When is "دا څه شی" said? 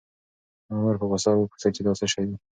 1.85-2.23